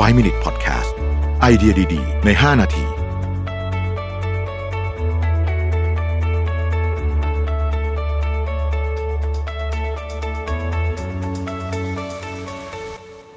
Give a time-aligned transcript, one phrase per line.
[0.00, 0.90] 5 Minute Podcast
[1.40, 2.84] ไอเดียดี ๆ ใน 5 นาที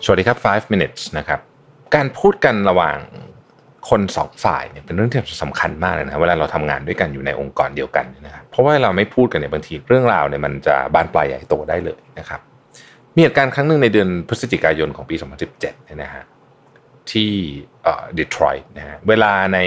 [0.06, 1.40] สวัสดีครับ 5 minutes นะครับ
[1.96, 2.98] การพูดกันระหว่าง
[3.90, 12.42] คนสองฝ่ายเนี่ยเป็นเรื่องที่สำคัญมากเลยนะเวลาเราทำงานด้วยกันอยู่ในองค์กรเดียวกันนยนะครับเพราะว่าเราไม่พูดกันเนี่ยบางทีเรื่องราวเนี่ยมันจะบานปลายใหญ่โตได้เลยนะครับ
[13.16, 16.26] มีเหตุการณ์ครั้งหนึ่งในเดือนพฤศจิกายนของปี 2017เนี่ยนะฮะ
[17.12, 17.32] ที่
[18.18, 19.60] ดีทรอยต์นะฮะเวลาใน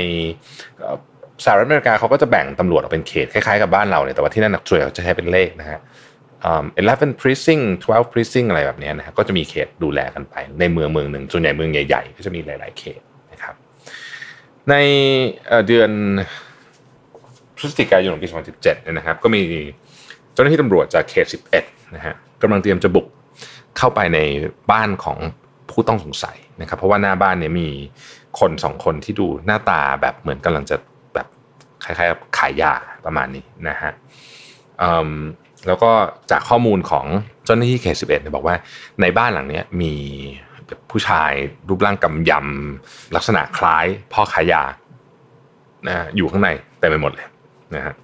[1.44, 5.80] สหรัฐอเมริกาเขาก็จะแบ่งตำรวจออกเป็นเขตคล้ายๆกับบ้านเราเนี่ยแต่ว่าที่นั่นส่วนใหญ่เขาจะใช้เป็นเลขนะฮะ
[6.44, 6.64] อืม
[6.98, 13.00] 11 precinct 12 precinct อะไรแบบนี้นะฮะก็จะมีเขตดูแลกันไป ในเมืองเมืองหนึ่งส่วนใหญ่เมืองใหญ่ๆก็จะมีหลาย ๆ เขต
[13.32, 13.54] นะครับ
[14.70, 14.74] ใน
[15.66, 15.90] เดือน
[17.56, 19.42] พฤศจิกายนปี2017เนี่ยนะครับ ก็มี
[20.32, 21.26] เจ้าหน้าที่ตำรวจจากเขต
[21.60, 23.06] 11นะฮะกำลังเตรียมจะบุก
[23.78, 24.18] เข้าไปใน
[24.72, 25.18] บ้านของ
[25.70, 27.68] ผู้ต้องสงสัยนะครับ เพราะว่าหน้าบ้านเนี่ยมี
[28.40, 30.76] คนสองคนที่ดูหน้าตาแบบเหมือนกำลังจะ
[31.14, 31.26] แบบ
[31.84, 32.72] คล้ายๆขายยา
[33.06, 33.92] ประมาณนี้นะฮะ
[35.66, 35.90] แล้วก็
[36.30, 37.06] จากข้อมูลของ
[37.44, 38.56] เจ้าหน้าที่เขต11เนี่ยบอกว่า
[39.00, 39.94] ในบ้านหลังเนี้ยมี
[40.90, 41.32] ผู้ชาย
[41.68, 44.62] รูปร่างกำยำลักษณะคล้ายพ่อขายยา
[45.86, 47.28] นะฮะอยู่ข้างในเต็มไปหมดเลย
[47.74, 47.94] นะฮะ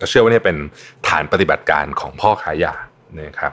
[0.00, 0.56] ก็เชื่อว่านี่เป็น
[1.08, 2.74] ฐานปฏิบัติการของพ่อขายยา
[3.18, 3.52] นะครับ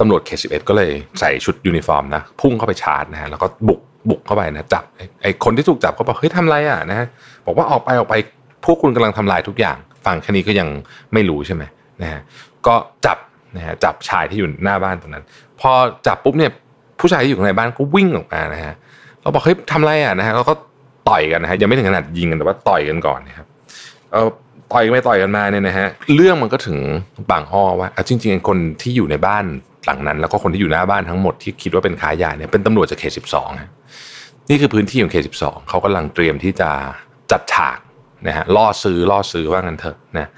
[0.00, 4.84] ตำรวจเขต11ก็เลยใส่ชุดยูนิฟอร์มนะพุ่งเข้าไปชาร์จนะฮะแล้วก็บุกบุกเข้าไปนะจับ
[5.22, 7.06] ไอ้คนที่ถูกจับก็บอกเฮ้ยทำไรอะนะฮะ
[7.46, 8.14] บอกว่าออกไปออกไป
[8.64, 10.68] พวกคุณกำลังทำลายทุกอย่างฟังแค่นี้ก็ยัง
[11.12, 11.62] ไม่รู้ใช่ไหม
[12.02, 12.20] นะฮะ
[12.66, 12.74] ก็
[13.06, 13.18] จับ
[13.56, 15.24] นะฮะจับชายที่อยู่หน้าบ้านตรงนั้น
[15.60, 15.70] พอ
[16.06, 16.50] จับปุ๊บเนี่ย
[17.00, 18.74] ผู้ชายที่อยู่ในบ้านก็วิ่งออกมานะฮะ
[19.22, 20.54] เราบอกเฮ้ยทำไรอะนะฮะแล้วก็
[21.08, 23.46] ต่อยกันนะฮะยังไม่ถึงขนาดยิงกันแต่ว่าต่อยกันก่อนนะครับ
[24.12, 24.28] เออ
[24.72, 26.78] ต่อยกันไปต่อยกันมาเนี่ยนะฮะเรื่องมันก็ถึง
[27.30, 29.44] บางอ้อว่าจริงๆคนที่อยู่ในบ้าน
[29.84, 36.70] หลังนั้น แล้วก็คนที่อยู่หน้าบ้านทั้งหมดที่คิดว่าเป็นค้ายาเนี่ยเป็นตำรวจจากเขต12นี่คือพื้นที่ของเขต12เขากำลังเตรียมที่จะ
[37.30, 37.78] จัดฉาก
[38.26, 40.28] นะฮะล่อซื้อล่อซื้อว่างั้นเถอะนะ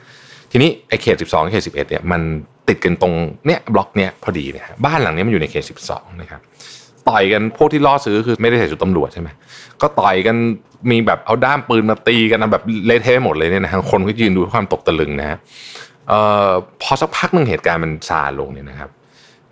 [0.51, 2.21] ทีนี้ไอ้เขต12เขต11เนี่ยมัน
[2.69, 3.15] ติดกันตรง
[3.47, 6.41] เนี้ยบล็อกเนี้ยพอดีเนี่ยบ้านหลังนี้มันอยู่ในเขต12นะครับ
[7.09, 9.29] ต่อยกันพวกที่ล่อซื้อคือไม่ได้ใส่ชุดตำรวจใช่ไหม
[9.83, 10.37] ก็ต่อยกัน
[10.91, 15.39] มีแบบเอาด้ามปืนมาตีกันแบบเละเทะหมดเลยเนี่ยนะฮะคนก็ยืนดูความตกตะลึงนะฮะ
[16.83, 18.91] พอสักพักหนึ่งเหตุการณ์มันซาลงเนี่ยนะครับ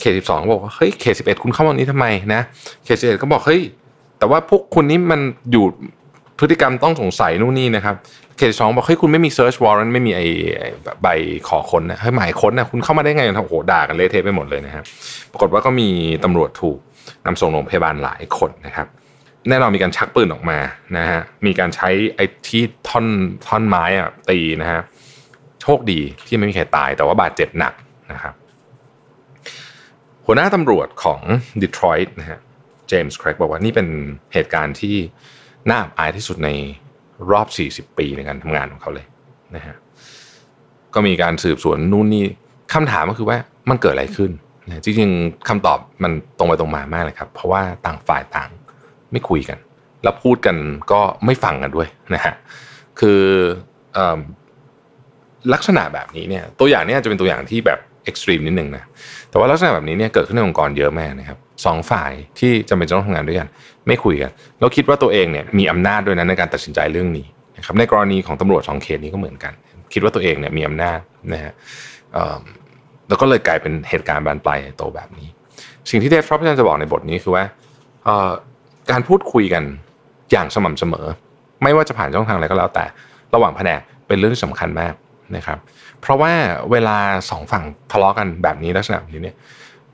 [0.00, 2.40] เขต12ก็บอกว่าเฮ้ยเขต11คุณเข้ามานี้ทำไมนะ
[2.84, 3.60] เขต11ก็บอกเฮ้ย
[4.18, 5.20] แต่ว่าพวกคุณนี่มัน
[5.52, 5.64] อยู่
[6.38, 7.94] พฤติกรรมต้องสงสัยนู่นนี่นะครับ
[8.38, 10.26] เขตสองบอกเฮ้ยคุณไม่มี search warrant ไม่มีไอ้
[11.02, 11.08] ใบ
[11.48, 14.82] ขอค้นนะเฮ้ยหมายค้นนะคุณเข้ามาได้ไงโอ้โหด่ากันเละเทะไปหมดเลยนะฮะ
[15.32, 15.88] ปรากฏว่าก็มี
[16.24, 16.78] ตำรวจถูก
[17.26, 18.86] นำส่งโรงพยาบาลหลายคนนะครับ
[19.48, 20.58] แน่นอนมีการชักปืนออกมา
[20.96, 23.06] นะฮะมีการใช้ไอ้ที่ท่อน
[23.46, 24.80] ท่อนไม้อะตีนะฮะ
[25.62, 27.72] โชคดีที่ไม่มีใครตายแต่ว่าบาดเจ็บหนัก
[28.12, 28.34] นะครับ
[30.26, 31.20] หัวหน้าตำรวจของ
[31.62, 32.38] ดีทรอยต์นะฮะ
[32.88, 33.88] เจมส์แครกบอกว่านี่เป็น
[34.34, 34.96] เหตุการณ์ที่
[35.70, 36.50] น่าอับอายที่สุดใน
[37.30, 37.46] รอบ
[37.90, 39.06] 40 ปีในการทำงานของเขาเลย
[39.56, 39.74] นะฮะ
[40.94, 42.24] ก็มีการสืบสวนนู่นนี่
[42.74, 43.38] คำถามก็คือว่า
[43.70, 44.30] มันเกิดอะไรขึ้น
[44.66, 48.50] นะจริงๆคำตอบมันตรงไปตรงมามากเลยครับ เพราะว่าต่างฝ่ายต่าง
[49.12, 49.58] ไม่คุยกัน
[50.02, 50.56] แล้วพูดกัน
[50.92, 52.34] ก็ไม่ฟังกันด้วยนะฮะ
[53.00, 53.22] คื
[53.96, 53.98] อ
[55.52, 58.84] ลักษณะแบบนี้เนี่ยตัวอย่างเนี้จะเป็นตัวอย่างที่แบบ extreme นิดหนึ่งนะ
[59.30, 63.48] แต่ว่าลักษณะแบบนี้เนี่ยเกิดขึ้นในองค์กรเยอะมากนะครับสองฝ่ายที่จำเป็นจะต้องทำงานด้วยกัน
[63.86, 67.26] ไม่คุยกันแล้วคิดว่าตัวเองเนี่ยมีอำนาจด้วยนะในการตัดสินใจเรื่องนี้
[67.56, 69.52] นะครับในกรณีของตำรวจสองเขตนี้ก็เหมือนกัน
[69.92, 70.98] คิดว่าตัวเองเนี่ยมีอำนาจ
[71.32, 71.52] นะฮะ
[73.08, 75.28] แล้วก็เลยกลายเป็นเหตุการณ์บานปลายโตแบบนี้
[75.90, 77.44] สิ่งที่เดฟฟรอปจะบอกในบทนี้คือว่า
[78.90, 79.62] การพูดคุยกัน
[80.32, 81.06] อย่างสม่ำเสมอ
[81.62, 82.84] ไม่ว่าจะผ่านช่องทางอะไรก็แล้วแต่
[83.34, 84.92] ระหว่างแผนกเป็นเรื่องที่สำคัญมาก
[85.36, 85.58] นะครับ
[86.00, 86.32] เพราะว่า
[86.70, 86.96] เวลา
[87.30, 89.36] สองฝั่งทะเลาะกันแบบนี้ลักษณะแบบนี้เนี่ย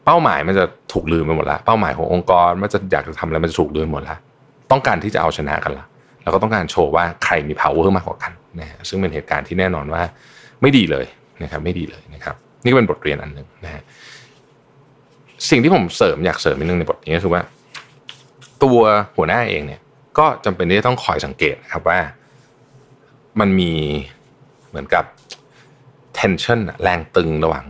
[0.05, 4.19] เป้าหมายมันจะถูกลืมไปหมดแล้วเป้าหมายขององค์กรมันจะอยากจะทำอะไรมันจะถูกลืมหมดแล้ว
[4.71, 5.87] ต้องการที่จะเอาชนะกันละ
[6.23, 10.03] แล้วก็ต้องการโชว์ว่าใครมี power มากกว่ากันนะฮะซึ่งเป็นเหตุการณ์ที่แน่นอนว่า
[10.63, 11.07] ไม่ดีเลย
[11.43, 13.83] นะครับไม่ดีเลยนะครับ นี่ก็เป็นบทเรียนอันหนึ่งนะฮะ
[15.51, 17.43] สิ่งที่ผมเสริมอยากเสริมนิดนึงในบทนี้ก็คือว่า
[18.63, 18.81] ตัว
[19.17, 19.81] หัวหน้าเองเนี่ย
[20.19, 21.99] ก็จำเป็นที่จะต้องคอยสังเกตนะครับว่า
[23.41, 23.73] มันมี
[24.71, 25.05] เหมือนกับ
[26.19, 27.65] tension แรงตึงระหว่าง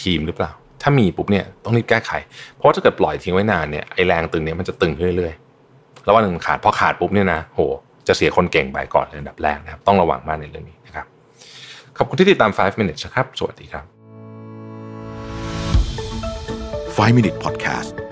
[0.00, 0.52] ทีมหรือเปล่า
[0.82, 2.10] ถ้ามีปุ๊บเนี่ยต้องรีบแก้ไข
[2.54, 7.60] เพราะว่าถ้าเกิดปล่อยทิ้งไว้นานเนี่ยไอแรงตึงเนี่ยมันจะตึงเรื่อยๆ แล้ววันหนึ่งขาดพอขาดปุ๊บเนี่ยนะโห
[8.08, 11.06] จะเสียคนเก่งไปก่อนเลยอันดับแรกนะครับ ต้องระวังมากในเรื่องนี้นะครับ
[11.96, 13.84] ขอบคุณที่ติดตาม 5 minutes ครับ สวัสดีครับ
[16.96, 18.03] 5 Minute Podcast